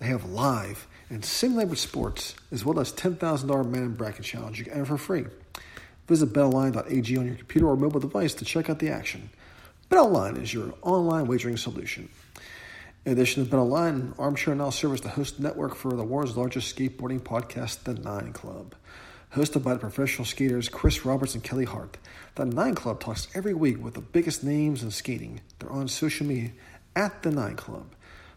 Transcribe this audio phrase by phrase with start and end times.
[0.03, 4.73] They have live and simulated sports as well as $10,000 man bracket challenge you can
[4.73, 5.27] enter for free.
[6.09, 9.31] Visit betonline.ag on your computer or mobile device to check out the action.
[9.93, 12.09] BetOnline is your online wagering solution.
[13.07, 17.21] In addition to BetOnline, Armchair now serves the host network for the world's largest skateboarding
[17.21, 18.75] podcast, The Nine Club.
[19.37, 21.97] Hosted by the professional skaters Chris Roberts and Kelly Hart,
[22.35, 25.43] The Nine Club talks every week with the biggest names in skating.
[25.61, 26.51] They're on social media
[26.97, 27.95] at The Nine Club.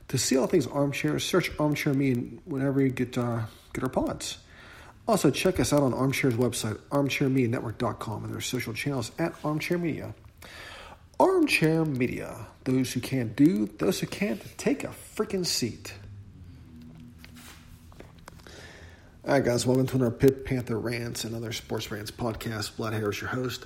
[0.10, 2.14] To see all things armchair, search Armchair Me
[2.46, 3.42] whenever you get, uh,
[3.74, 4.38] get our pods.
[5.08, 10.14] Also, check us out on Armchair's website, armchairmedianetwork.com, and their social channels at Armchair Media.
[11.20, 12.48] Armchair Media.
[12.64, 15.94] Those who can't do, those who can't take a freaking seat.
[19.28, 22.74] All right, guys, welcome to another Pitt Panther Rants and other sports rants podcast.
[22.74, 23.66] Vlad Harris, your host.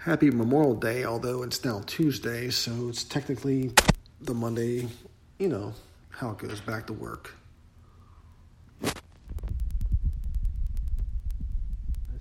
[0.00, 3.72] Happy Memorial Day, although it's now Tuesday, so it's technically
[4.20, 4.88] the Monday,
[5.38, 5.72] you know,
[6.10, 7.34] how it goes back to work.
[8.84, 8.88] I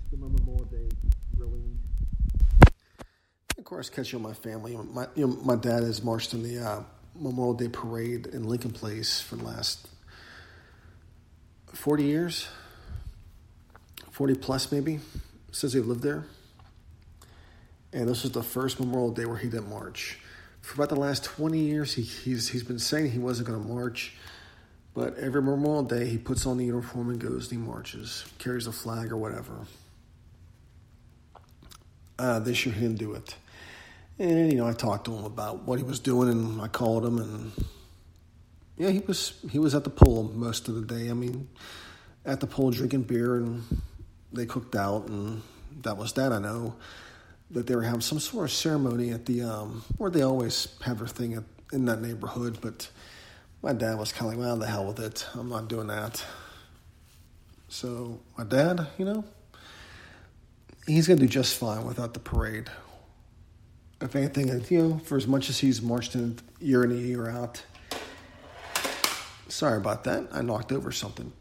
[0.07, 0.89] spent my Memorial Day
[1.38, 1.77] grilling
[3.57, 4.75] of course, catching up my family.
[4.75, 6.83] My you know, my dad has marched in the uh,
[7.16, 9.88] Memorial Day parade in Lincoln Place for the last
[11.73, 12.47] forty years,
[14.09, 15.00] forty plus maybe,
[15.51, 16.25] since they've lived there.
[17.94, 20.17] And this was the first Memorial Day where he didn't march.
[20.61, 23.67] For about the last twenty years, he, he's he's been saying he wasn't going to
[23.67, 24.13] march,
[24.94, 28.67] but every Memorial Day he puts on the uniform and goes and he marches, carries
[28.67, 29.53] a flag or whatever.
[32.19, 33.35] Uh, this year he didn't do it.
[34.19, 37.03] And you know, I talked to him about what he was doing, and I called
[37.03, 37.51] him, and
[38.77, 41.09] yeah, he was he was at the pool most of the day.
[41.09, 41.50] I mean,
[42.23, 43.63] at the pool drinking beer, and
[44.31, 45.41] they cooked out, and
[45.81, 46.31] that was that.
[46.31, 46.75] I know
[47.51, 51.00] that they were having some sort of ceremony at the um, where they always have
[51.00, 52.89] their thing at, in that neighborhood, but
[53.62, 55.28] my dad was kind of like, "Well, the hell with it.
[55.34, 56.23] I'm not doing that."
[57.69, 59.23] So my dad, you know,
[60.88, 62.69] he's gonna do just fine without the parade
[64.01, 67.29] if anything, you know, for as much as he's marched in year in and year
[67.29, 67.63] out.
[69.47, 70.28] Sorry about that.
[70.31, 71.31] I knocked over something.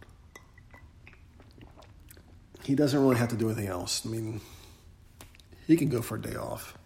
[2.64, 4.04] He doesn't really have to do anything else.
[4.04, 4.40] I mean,
[5.70, 6.76] he can go for a day off.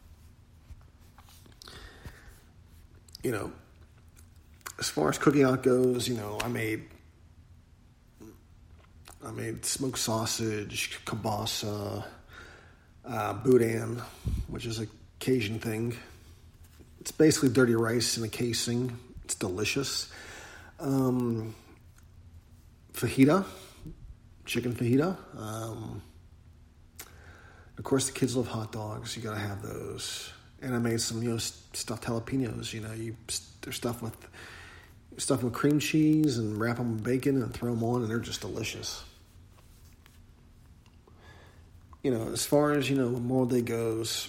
[3.22, 3.53] You know,
[4.78, 6.84] as far as cooking out goes, you know, I made
[9.25, 12.05] I made smoked sausage, kielbasa,
[13.06, 14.03] uh, boudin,
[14.49, 14.87] which is a
[15.19, 15.97] Cajun thing.
[17.00, 18.99] It's basically dirty rice in a casing.
[19.25, 20.12] It's delicious.
[20.78, 21.55] Um,
[22.93, 23.47] fajita,
[24.44, 25.17] chicken fajita.
[25.38, 26.03] Um,
[27.79, 29.17] of course, the kids love hot dogs.
[29.17, 30.32] You gotta have those.
[30.62, 32.73] And I made some, you know, stuffed jalapenos.
[32.73, 33.17] You know, you
[33.62, 34.17] they're stuffed with
[35.17, 38.19] stuff with cream cheese and wrap them with bacon and throw them on, and they're
[38.19, 39.05] just delicious.
[42.03, 44.29] You know, as far as you know, Memorial Day goes,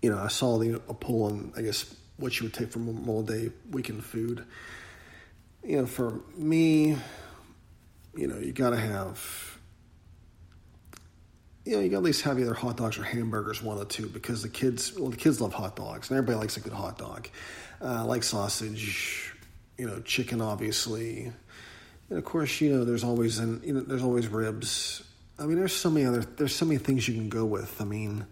[0.00, 2.78] you know, I saw the a poll on I guess what you would take for
[2.78, 4.44] Memorial Day weekend food.
[5.62, 6.96] You know, for me,
[8.16, 9.51] you know, you gotta have
[11.64, 14.08] you know, you at least have either hot dogs or hamburgers, one of the two,
[14.08, 16.98] because the kids well the kids love hot dogs and everybody likes a good hot
[16.98, 17.28] dog.
[17.80, 19.34] Uh, like sausage,
[19.78, 21.32] you know, chicken obviously.
[22.08, 25.02] And of course, you know, there's always and you know, there's always ribs.
[25.38, 27.80] I mean, there's so many other there's so many things you can go with.
[27.80, 28.26] I mean,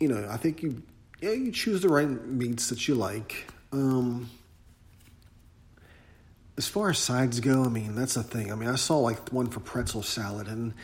[0.00, 0.82] you know, I think you
[1.20, 3.46] yeah you choose the right meats that you like.
[3.70, 4.28] Um,
[6.56, 8.50] as far as sides go, I mean, that's the thing.
[8.50, 10.74] I mean, I saw like one for pretzel salad, and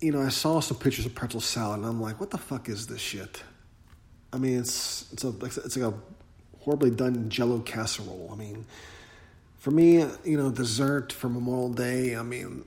[0.00, 2.68] you know, I saw some pictures of pretzel salad, and I'm like, what the fuck
[2.68, 3.42] is this shit?
[4.32, 5.96] I mean, it's it's a it's like a
[6.60, 8.30] horribly done Jello casserole.
[8.32, 8.66] I mean,
[9.58, 12.16] for me, you know, dessert for Memorial Day.
[12.16, 12.64] I mean,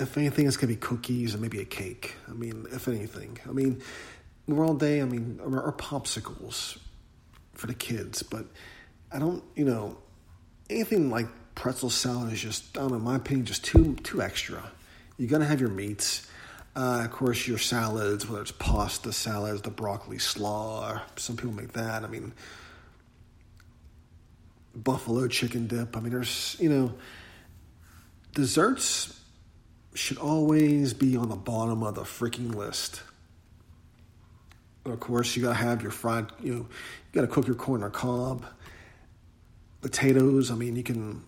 [0.00, 2.14] if anything, it's gonna be cookies and maybe a cake.
[2.28, 3.82] I mean, if anything, I mean,
[4.46, 5.02] Memorial Day.
[5.02, 6.78] I mean, or, popsicles
[7.52, 8.46] for the kids, but
[9.12, 9.98] I don't, you know,
[10.70, 14.22] anything like pretzel salad is just, I don't know, in my opinion, just too too
[14.22, 14.72] extra.
[15.16, 16.26] You're gonna have your meats,
[16.74, 21.00] uh, of course, your salads, whether it's pasta salads, the broccoli slaw.
[21.16, 22.02] Some people make that.
[22.02, 22.32] I mean,
[24.74, 25.96] buffalo chicken dip.
[25.96, 26.94] I mean, there's you know,
[28.32, 29.20] desserts
[29.94, 33.02] should always be on the bottom of the freaking list.
[34.84, 36.66] Of course, you gotta have your fried, you know, you
[37.12, 38.44] gotta cook your corn on cob.
[39.80, 41.22] Potatoes, I mean, you can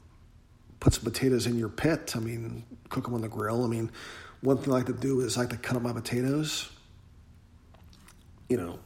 [0.80, 2.14] put some potatoes in your pit.
[2.16, 3.64] I mean, cook them on the grill.
[3.64, 3.90] I mean,
[4.40, 6.68] one thing I like to do is I like to cut up my potatoes.
[8.48, 8.78] You know,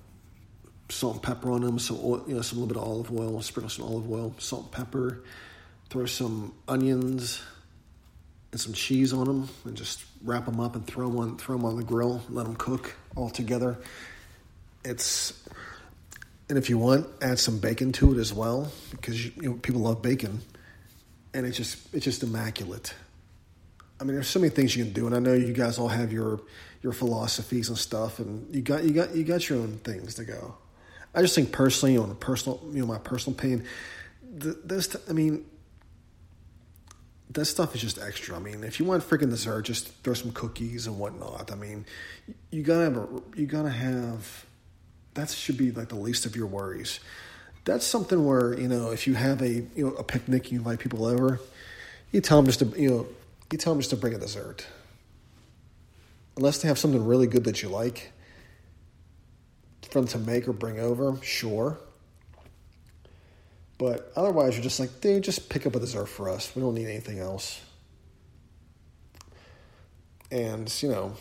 [0.89, 3.43] salt and pepper on them, some oil, you know, some little bit of olive oil,
[3.43, 5.23] sprinkle some olive oil, salt and pepper,
[5.91, 7.43] throw some onions
[8.53, 11.57] and some cheese on them, and just wrap them up and throw them on throw
[11.57, 12.23] them on the grill.
[12.31, 13.79] Let them cook all together
[14.85, 15.33] it's
[16.49, 19.83] and if you want, add some bacon to it as well because you, know, people
[19.83, 20.41] love bacon,
[21.35, 22.95] and it's just it's just immaculate.
[24.01, 25.89] I mean, there's so many things you can do, and I know you guys all
[25.89, 26.41] have your
[26.83, 30.25] your philosophies and stuff, and you got you got you got your own things to
[30.25, 30.57] go.
[31.15, 33.65] I just think personally, on a personal, you know, my personal opinion,
[34.23, 35.45] this I mean,
[37.31, 38.37] that stuff is just extra.
[38.37, 41.53] I mean, if you want freaking dessert, just throw some cookies and whatnot.
[41.53, 41.85] I mean,
[42.51, 44.47] you gotta have a, you gotta have
[45.15, 47.01] that should be like the least of your worries.
[47.65, 50.79] That's something where you know if you have a you know a picnic, you invite
[50.79, 51.41] people over,
[52.13, 53.07] you tell them just to you know
[53.53, 54.67] you tell them just to bring a dessert.
[56.37, 58.13] Unless they have something really good that you like
[59.91, 61.79] for them to make or bring over, sure.
[63.77, 66.55] But otherwise, you're just like, dude, just pick up a dessert for us.
[66.55, 67.61] We don't need anything else.
[70.31, 71.17] And, you know,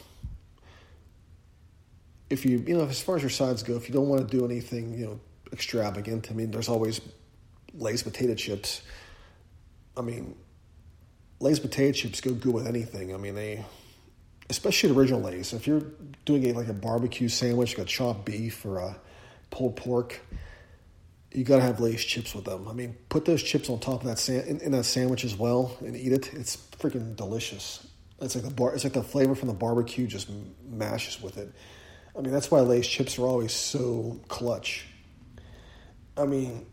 [2.30, 4.38] if you you know as far as your sides go, if you don't want to
[4.38, 5.20] do anything you know
[5.52, 7.02] extravagant, I mean, there's always
[7.74, 8.82] Lay's potato chips.
[9.98, 10.36] I mean,
[11.40, 13.14] Lay's potato chips go good with anything.
[13.14, 13.66] I mean, they
[14.50, 15.54] especially the original Lay's.
[15.54, 15.84] If you're
[16.26, 18.96] doing a, like a barbecue sandwich, got chopped beef or a
[19.52, 20.20] pulled pork,
[21.32, 22.68] you got to have Lay's chips with them.
[22.68, 25.78] I mean, put those chips on top of that in, in, that sandwich as well
[25.82, 26.34] and eat it.
[26.34, 27.86] It's freaking delicious.
[28.20, 28.74] It's like the bar.
[28.74, 30.30] It's like the flavor from the barbecue just
[30.68, 31.52] mashes with it.
[32.18, 34.88] I mean, that's why Lay's chips are always so clutch.
[36.20, 36.66] I mean,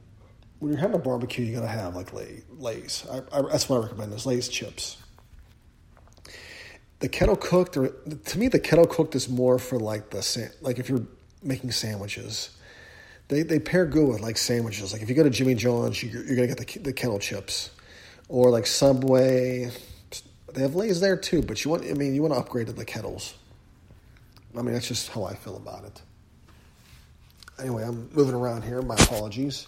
[0.58, 3.06] when you're having a barbecue, you gotta have like Lay, Lay's.
[3.10, 4.98] I, I, that's what I recommend is Lay's chips.
[6.98, 10.78] The kettle cooked, or to me, the kettle cooked is more for like the like
[10.78, 11.06] if you're
[11.42, 12.50] making sandwiches.
[13.28, 14.92] They they pair good with like sandwiches.
[14.92, 17.70] Like if you go to Jimmy John's, you're, you're gonna get the the kettle chips,
[18.28, 19.70] or like Subway.
[20.54, 22.72] They have Lay's there too, but you want I mean you want to upgrade to
[22.72, 23.34] the kettles.
[24.56, 26.00] I mean, that's just how I feel about it.
[27.58, 28.82] Anyway, I'm moving around here.
[28.82, 29.66] My apologies.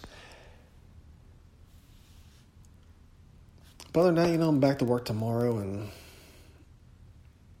[3.91, 5.89] But other than that, you know, I'm back to work tomorrow, and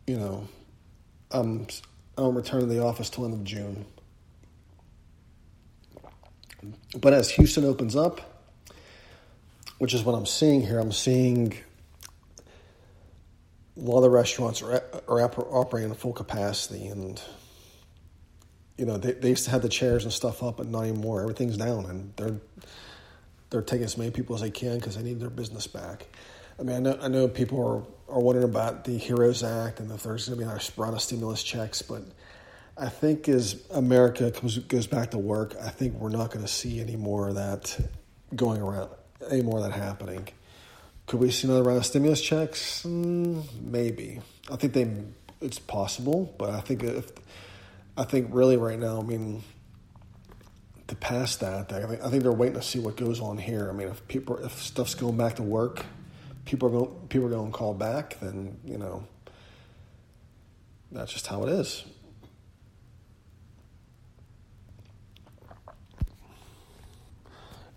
[0.05, 0.47] you know,
[1.31, 1.65] I'm
[2.17, 3.85] I don't return to the office till end of June.
[6.99, 8.21] But as Houston opens up,
[9.79, 11.57] which is what I'm seeing here, I'm seeing
[13.77, 17.21] a lot of the restaurants are, are operating at full capacity and
[18.79, 21.21] you know they, they used to have the chairs and stuff up but not anymore
[21.21, 22.39] everything's down and they're
[23.49, 26.07] they're taking as many people as they can because they need their business back
[26.59, 29.91] i mean i know, I know people are, are wondering about the heroes act and
[29.91, 32.03] if there's going to be another round of stimulus checks but
[32.77, 36.51] i think as america comes goes back to work i think we're not going to
[36.51, 37.77] see any more of that
[38.35, 38.89] going around
[39.29, 40.27] any more of that happening
[41.09, 42.83] could we see another round of stimulus checks?
[42.83, 44.21] Mm, maybe.
[44.47, 44.87] I think they.
[45.41, 47.11] It's possible, but I think if
[47.99, 49.43] I think really right now, I mean,
[50.87, 53.69] to pass that, I think, I think they're waiting to see what goes on here.
[53.69, 55.85] I mean, if people, if stuff's going back to work,
[56.45, 58.17] people are going, people are going to call back.
[58.21, 59.05] Then you know,
[60.93, 61.83] that's just how it is.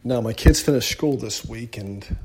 [0.04, 2.16] Now, my kids finished school this week, and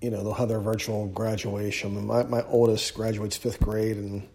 [0.00, 2.04] you know they'll have their virtual graduation.
[2.04, 4.28] My my oldest graduates fifth grade, and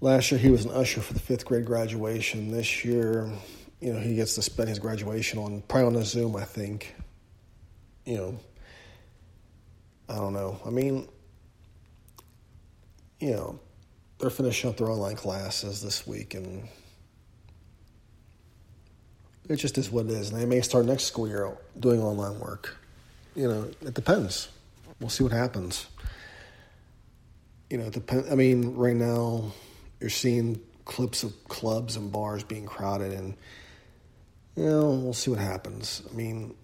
[0.00, 2.50] last year he was an usher for the fifth grade graduation.
[2.50, 3.30] This year,
[3.80, 6.36] you know, he gets to spend his graduation on probably on a Zoom.
[6.36, 6.94] I think.
[8.04, 8.40] You know,
[10.08, 10.58] I don't know.
[10.64, 11.08] I mean,
[13.20, 13.60] you know,
[14.18, 16.66] they're finishing up their online classes this week, and
[19.48, 20.30] it just is what it is.
[20.30, 22.78] And they may start next school year doing online work.
[23.34, 24.48] You know, it depends.
[25.00, 25.86] We'll see what happens.
[27.68, 28.24] You know, it depend.
[28.30, 29.52] I mean, right now
[30.00, 33.34] you're seeing clips of clubs and bars being crowded, and
[34.56, 36.02] you know, we'll see what happens.
[36.10, 36.54] I mean,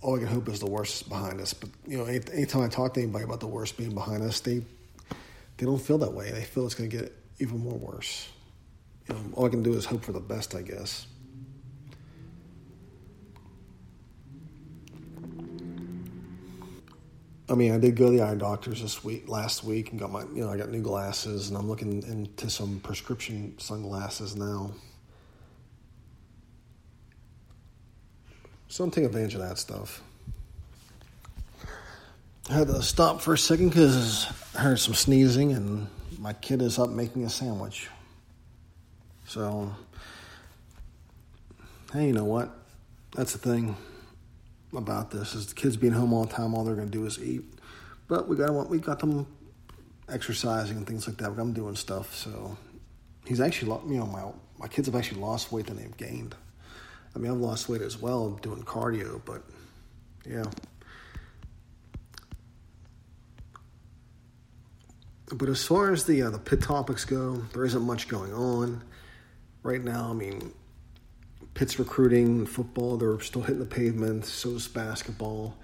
[0.00, 1.54] all I can hope is the worst is behind us.
[1.54, 4.62] But you know, anytime I talk to anybody about the worst being behind us, they
[5.56, 6.30] they don't feel that way.
[6.30, 8.28] They feel it's going to get even more worse.
[9.08, 11.06] You know, all I can do is hope for the best, I guess.
[17.48, 20.10] I mean, I did go to the eye doctors this week, last week, and got
[20.10, 24.72] my, you know, I got new glasses, and I'm looking into some prescription sunglasses now.
[28.68, 30.02] So I'm taking advantage of that stuff.
[32.48, 35.86] I had to stop for a second because I heard some sneezing, and
[36.18, 37.88] my kid is up making a sandwich.
[39.26, 39.70] So,
[41.92, 42.56] hey, you know what?
[43.14, 43.76] That's the thing
[44.76, 46.54] about this is the kids being home all the time.
[46.54, 47.42] All they're going to do is eat.
[48.08, 49.26] But we got we got them
[50.08, 51.30] exercising and things like that.
[51.38, 52.14] I'm doing stuff.
[52.14, 52.56] So
[53.26, 54.24] he's actually you know my
[54.58, 56.34] my kids have actually lost weight than they've gained.
[57.14, 59.42] I mean I've lost weight as well doing cardio, but
[60.26, 60.44] yeah.
[65.32, 68.84] But as far as the uh, the Pitt topics go, there isn't much going on
[69.62, 70.10] right now.
[70.10, 70.52] I mean,
[71.54, 74.26] Pitt's recruiting football; they're still hitting the pavement.
[74.26, 75.56] So is basketball.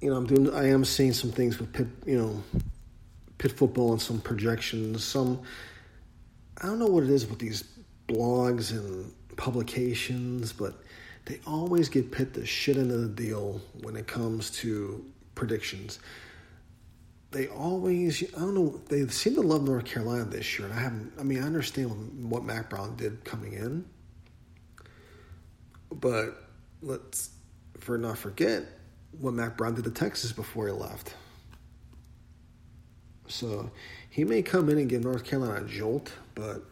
[0.00, 0.54] You know, I'm doing.
[0.54, 1.88] I am seeing some things with Pitt.
[2.06, 2.60] You know,
[3.38, 5.02] Pitt football and some projections.
[5.04, 5.42] Some
[6.60, 7.64] I don't know what it is with these
[8.08, 10.74] blogs and publications, but
[11.24, 15.98] they always get Pitt the shit into the deal when it comes to predictions.
[17.32, 20.68] They always, I don't know, they seem to love North Carolina this year.
[20.68, 23.84] And I haven't, I mean, I understand what Mack Brown did coming in,
[26.00, 26.48] but
[26.82, 27.30] let's
[27.78, 28.64] for not forget
[29.18, 31.14] what Mack Brown did to Texas before he left.
[33.26, 33.70] So
[34.10, 36.62] he may come in and give North Carolina a jolt, but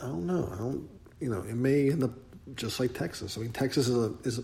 [0.00, 0.50] I don't know.
[0.52, 0.88] I don't,
[1.20, 2.12] you know, it may end up
[2.54, 3.36] just like Texas.
[3.36, 4.42] I mean, Texas is a, is a,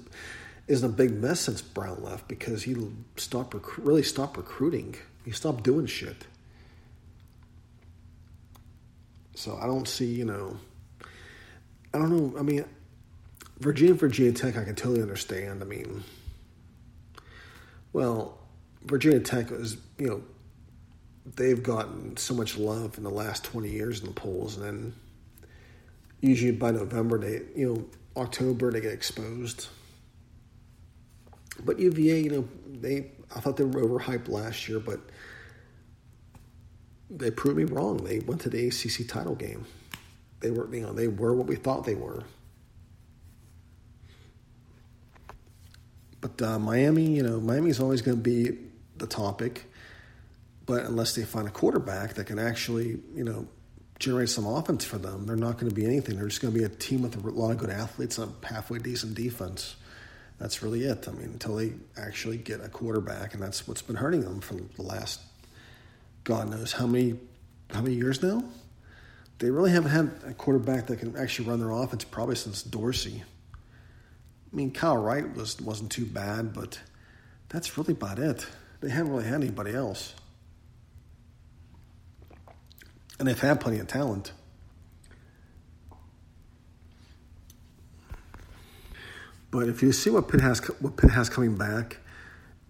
[0.68, 2.76] is a big mess since Brown left because he
[3.16, 4.96] stopped rec- really stopped recruiting.
[5.24, 6.26] He stopped doing shit.
[9.34, 10.56] So I don't see, you know,
[11.94, 12.38] I don't know.
[12.38, 12.64] I mean,
[13.62, 15.62] Virginia, Virginia Tech, I can totally understand.
[15.62, 16.02] I mean,
[17.92, 18.38] well,
[18.84, 20.22] Virginia Tech is, you know,
[21.36, 24.94] they've gotten so much love in the last 20 years in the polls, and then
[26.20, 27.84] usually by November, they, you know,
[28.20, 29.68] October, they get exposed.
[31.64, 34.98] But UVA, you know, they, I thought they were overhyped last year, but
[37.08, 37.98] they proved me wrong.
[37.98, 39.66] They went to the ACC title game.
[40.40, 42.24] They were, you know, they were what we thought they were.
[46.22, 48.56] But uh, Miami, you know, Miami's always going to be
[48.96, 49.66] the topic.
[50.64, 53.48] But unless they find a quarterback that can actually, you know,
[53.98, 56.16] generate some offense for them, they're not going to be anything.
[56.16, 58.46] They're just going to be a team with a lot of good athletes and a
[58.46, 59.74] halfway decent defense.
[60.38, 61.08] That's really it.
[61.08, 64.54] I mean, until they actually get a quarterback, and that's what's been hurting them for
[64.54, 65.20] the last,
[66.22, 67.18] God knows how many,
[67.70, 68.44] how many years now.
[69.40, 73.24] They really haven't had a quarterback that can actually run their offense probably since Dorsey.
[74.52, 76.80] I mean, Kyle Wright was wasn't too bad, but
[77.48, 78.46] that's really about it.
[78.80, 80.14] They haven't really had anybody else,
[83.18, 84.32] and they've had plenty of talent.
[89.50, 91.98] But if you see what Pitt has, what Pitt has coming back,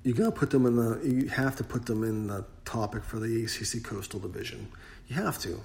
[0.03, 1.01] you gotta put them in the.
[1.05, 4.69] You have to put them in the topic for the ACC Coastal Division.
[5.09, 5.61] You have to.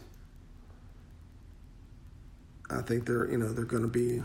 [2.69, 4.21] I think they're you know they're going to be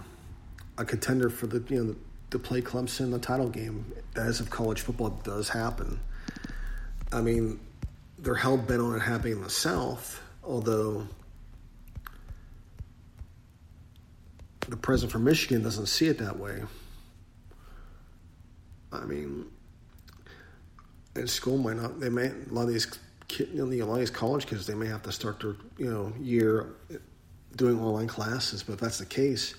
[0.82, 1.96] a contender for the you know
[2.30, 6.00] to play Clemson in the title game, as if college football does happen.
[7.12, 7.60] I mean,
[8.18, 11.06] they're hell bent on it happening in the South, although
[14.68, 16.62] the president for Michigan doesn't see it that way.
[18.92, 19.46] I mean,
[21.16, 22.00] in school might not.
[22.00, 22.98] They may a lot of these
[23.28, 25.56] kid, you know, a lot of these college kids they may have to start their
[25.78, 26.70] you know year
[27.56, 28.62] doing online classes.
[28.62, 29.54] But if that's the case,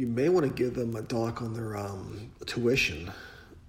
[0.00, 3.12] you may want to give them a dock on their um, tuition.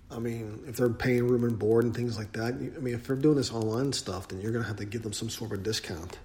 [0.10, 3.06] I mean, if they're paying room and board and things like that, I mean, if
[3.06, 5.52] they're doing this online stuff, then you're going to have to give them some sort
[5.52, 6.20] of discount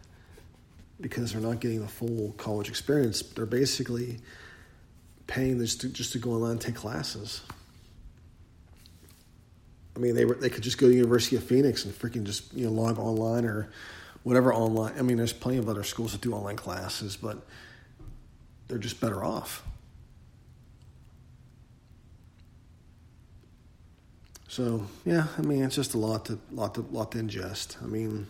[1.01, 3.21] because they're not getting the full college experience.
[3.21, 4.19] They're basically
[5.27, 7.43] paying just to, just to go online and take classes.
[9.97, 12.55] I mean, they were, they could just go to University of Phoenix and freaking just
[12.55, 13.71] you know log online or
[14.23, 14.93] whatever online.
[14.97, 17.45] I mean, there's plenty of other schools that do online classes, but
[18.69, 19.65] they're just better off.
[24.57, 27.77] So yeah, I mean, it's just a lot to lot to lot to ingest.
[27.83, 28.27] I mean,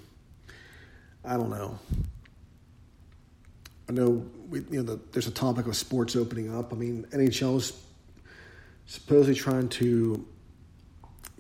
[1.25, 1.79] I don't know.
[3.89, 6.73] I know we, you know the, there's a topic of sports opening up.
[6.73, 7.81] I mean, NHL is
[8.87, 10.27] supposedly trying to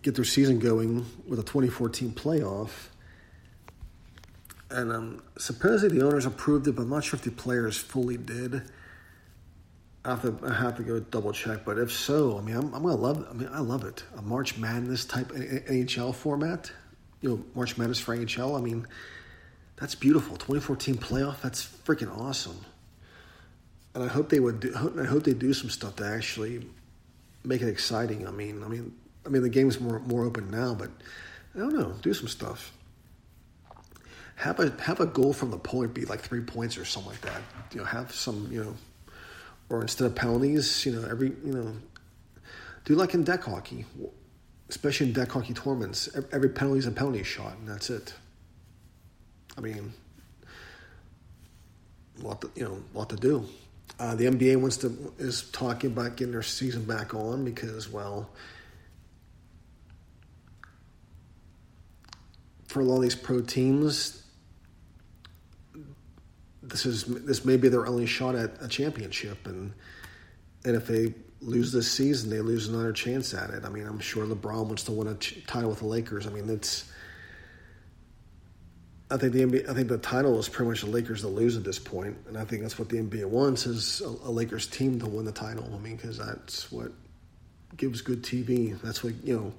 [0.02, 2.70] get their season going with a 2014 playoff,
[4.70, 8.18] and um, supposedly the owners approved it, but I'm not sure if the players fully
[8.18, 8.62] did.
[10.06, 12.72] I have to I have to go double check, but if so, I mean, I'm,
[12.72, 13.26] I'm gonna love.
[13.28, 14.04] I mean, I love it.
[14.16, 16.70] A March Madness type NHL format,
[17.20, 18.56] you know, March Madness for NHL.
[18.56, 18.86] I mean,
[19.74, 20.36] that's beautiful.
[20.36, 21.40] 2014 playoff.
[21.40, 22.58] That's freaking awesome.
[23.94, 24.60] And I hope they would.
[24.60, 26.64] Do, I hope they do some stuff to actually
[27.42, 28.28] make it exciting.
[28.28, 28.94] I mean, I mean,
[29.24, 30.90] I mean, the game's more more open now, but
[31.56, 31.94] I don't know.
[32.02, 32.72] Do some stuff.
[34.36, 37.22] Have a have a goal from the point be like three points or something like
[37.22, 37.42] that.
[37.72, 38.74] You know, have some you know
[39.68, 41.72] or instead of penalties, you know, every you know,
[42.84, 43.84] do like in deck hockey,
[44.68, 46.08] especially in deck hockey tournaments.
[46.32, 48.14] Every penalty is a penalty shot, and that's it.
[49.58, 49.92] I mean,
[52.20, 53.46] lot to, you know, lot to do.
[53.98, 58.28] Uh, the NBA wants to is talking about getting their season back on because, well,
[62.66, 64.22] for a lot of these pro teams,
[66.68, 69.72] this is this may be their only shot at a championship, and
[70.64, 73.64] and if they lose this season, they lose another chance at it.
[73.64, 76.26] I mean, I'm sure LeBron wants to win a title with the Lakers.
[76.26, 76.90] I mean, it's.
[79.08, 81.56] I think the NBA, I think the title is pretty much the Lakers to lose
[81.56, 84.66] at this point, and I think that's what the NBA wants is a, a Lakers
[84.66, 85.70] team to win the title.
[85.72, 86.90] I mean, because that's what
[87.76, 88.80] gives good TV.
[88.82, 89.52] That's what you know.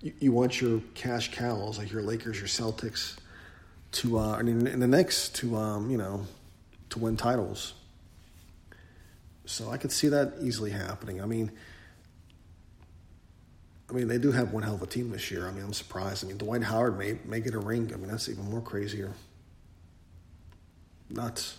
[0.00, 3.16] You, you want your cash cows like your Lakers, your Celtics,
[3.92, 6.24] to uh, I mean, in the Knicks to um, you know
[6.92, 7.74] to win titles.
[9.44, 11.20] So I could see that easily happening.
[11.20, 11.50] I mean,
[13.90, 15.46] I mean, they do have one hell of a team this year.
[15.46, 16.24] I mean, I'm surprised.
[16.24, 17.90] I mean, Dwight Howard may, may get a ring.
[17.92, 19.12] I mean, that's even more crazier.
[21.10, 21.58] Nuts.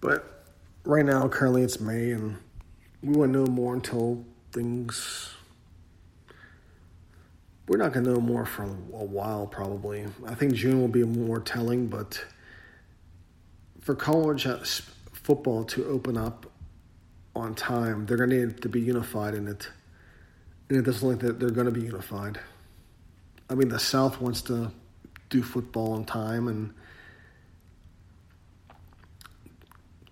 [0.00, 0.44] But
[0.84, 2.38] right now, currently it's May, and
[3.02, 5.34] we won't know more until things.
[7.68, 10.06] We're not going to know more for a while, probably.
[10.26, 12.24] I think June will be more telling, but
[13.84, 14.58] for college uh,
[15.12, 16.50] football to open up
[17.36, 19.68] on time, they're going to need to be unified in it.
[20.68, 22.40] And it doesn't look that they're going to be unified.
[23.50, 24.72] I mean, the South wants to
[25.28, 26.72] do football on time, and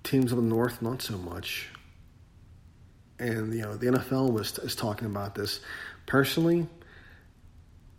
[0.03, 1.71] teams of the North not so much.
[3.19, 5.61] And you know, the NFL was is talking about this.
[6.05, 6.67] Personally,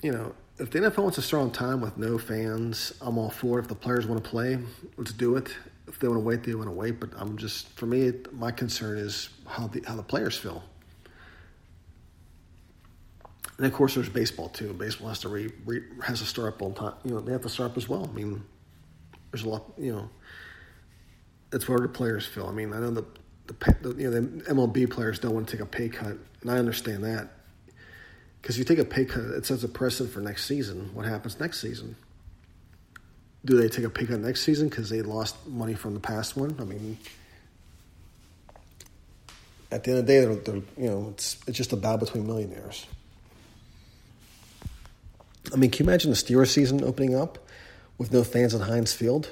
[0.04, 3.30] you know, if the NFL wants to start on time with no fans, I'm all
[3.30, 3.64] for it.
[3.64, 4.60] If the players want to play,
[4.98, 5.54] let's do it.
[5.88, 7.00] If they want to wait, they want to wait.
[7.00, 10.64] But I'm just, for me, my concern is how the how the players feel.
[13.58, 14.74] And of course, there's baseball too.
[14.74, 16.94] Baseball has to re, re, has to start up on time.
[17.04, 18.08] You know, they have to start up as well.
[18.10, 18.44] I mean,
[19.32, 19.74] there's a lot.
[19.78, 20.10] You know,
[21.52, 22.48] it's where the players feel.
[22.48, 23.06] I mean, I know the
[23.48, 24.22] the, the you know the
[24.54, 27.30] MLB players don't want to take a pay cut, and I understand that
[28.44, 30.90] because you take a pay cut, it sets a precedent for next season.
[30.94, 31.96] What happens next season?
[33.46, 36.36] Do they take a pay cut next season because they lost money from the past
[36.36, 36.54] one?
[36.60, 36.98] I mean,
[39.72, 42.00] at the end of the day, they're, they're, you know, it's it's just a battle
[42.00, 42.86] between millionaires.
[45.54, 47.48] I mean, can you imagine the Steelers season opening up
[47.98, 49.30] with no fans at Heinz Field?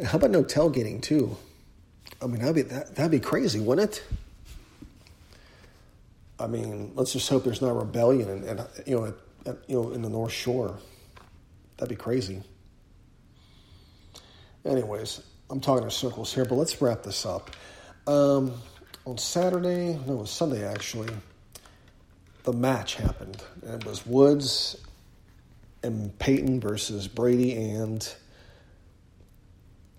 [0.00, 1.36] And how about no tailgating too?
[2.20, 4.02] I mean, that'd be that, that'd be crazy, wouldn't it?
[6.40, 9.14] I mean, let's just hope there's not rebellion and, and you know, at,
[9.46, 10.78] at, you know, in the North Shore.
[11.76, 12.42] That'd be crazy.
[14.64, 17.50] Anyways, I'm talking in circles here, but let's wrap this up.
[18.06, 18.54] Um,
[19.04, 21.08] on Saturday, no, it was Sunday actually.
[22.44, 24.76] The match happened, and it was Woods
[25.82, 28.06] and Peyton versus Brady and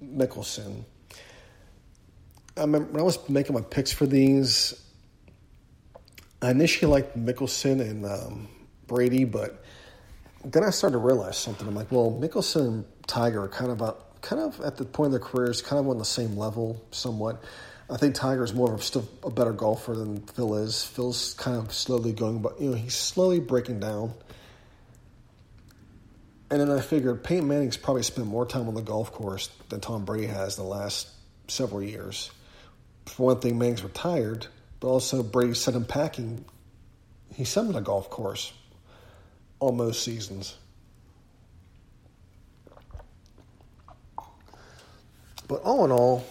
[0.04, 0.84] Mickelson.
[2.58, 4.73] I remember when I was making my picks for these,
[6.41, 8.47] I initially liked Mickelson and um,
[8.88, 9.63] Brady, but
[10.45, 11.67] then I started to realize something.
[11.67, 15.08] I'm like, well, Mickelson and Tiger are kind of about kind of at the point
[15.08, 17.43] of their careers, kind of on the same level, somewhat.
[17.89, 20.84] I think Tiger is more of a, still a better golfer than Phil is.
[20.84, 24.13] Phil's kind of slowly going, but you know he's slowly breaking down.
[26.52, 29.82] And then I figured Peyton Manning's probably spent more time on the golf course than
[29.82, 31.10] Tom Brady has the last
[31.47, 32.32] several years.
[33.06, 34.47] For one thing, Manning's retired,
[34.79, 36.45] but also Brady sent him packing.
[37.33, 38.53] He sent him the golf course
[39.59, 40.57] on most seasons.
[45.47, 46.25] But all in all,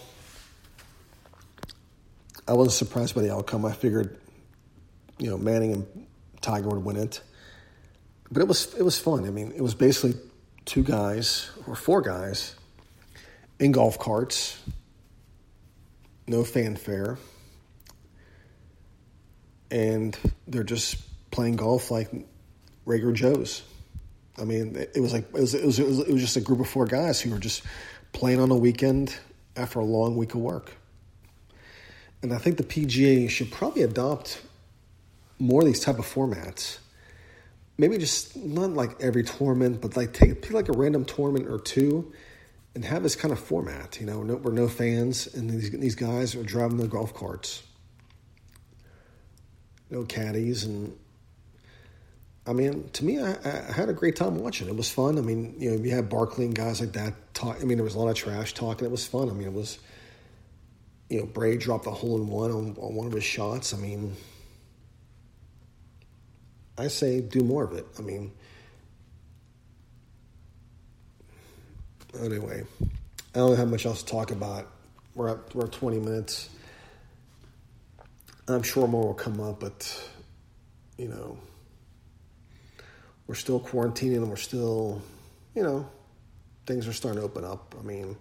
[2.47, 3.65] I wasn't surprised by the outcome.
[3.65, 4.17] I figured,
[5.19, 6.07] you know, Manning and
[6.41, 7.21] Tiger would win it
[8.31, 9.27] but it was it was fun.
[9.27, 10.15] I mean, it was basically
[10.65, 12.55] two guys or four guys
[13.59, 14.59] in golf carts,
[16.27, 17.19] no fanfare,
[19.71, 20.97] and they're just
[21.31, 22.11] playing golf like
[22.85, 23.63] regular Joes.
[24.39, 26.41] I mean, it was like it was, it was it was it was just a
[26.41, 27.63] group of four guys who were just
[28.13, 29.17] playing on a weekend
[29.57, 30.75] after a long week of work.
[32.23, 34.41] And I think the PGA should probably adopt
[35.39, 36.79] more of these type of formats
[37.79, 41.59] maybe just not like every tournament, but like take pick like a random tournament or
[41.59, 42.13] two,
[42.75, 43.99] and have this kind of format.
[44.01, 47.63] You know, no, we're no fans, and these these guys are driving their golf carts,
[49.91, 50.97] no caddies, and
[52.47, 54.69] I mean, to me, I, I, had a great time watching.
[54.69, 55.19] It was fun.
[55.19, 57.59] I mean, you know, you had Barkley and guys like that talk.
[57.61, 58.87] I mean, there was a lot of trash talking.
[58.87, 59.29] It was fun.
[59.29, 59.79] I mean, it was,
[61.11, 63.75] you know, Bray dropped a hole in one on, on one of his shots.
[63.75, 64.17] I mean.
[66.79, 67.87] I say do more of it.
[67.99, 68.31] I mean,
[72.21, 74.69] anyway, I don't know how much else to talk about.
[75.17, 76.51] We're at we're at 20 minutes.
[78.49, 80.09] I'm sure more will come up, but
[80.97, 81.39] you know,
[83.27, 85.03] we're still quarantining and we're still,
[85.55, 85.89] you know,
[86.67, 87.75] things are starting to open up.
[87.79, 88.17] I mean,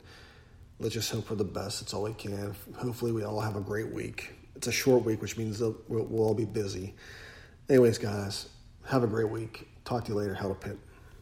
[0.79, 1.81] let's just hope for the best.
[1.81, 2.55] It's all we can.
[2.75, 4.33] Hopefully, we all have a great week.
[4.55, 6.93] It's a short week, which means we'll, we'll all be busy.
[7.69, 8.49] Anyways, guys,
[8.85, 9.67] have a great week.
[9.85, 10.33] Talk to you later.
[10.33, 10.77] Hell to Pitt.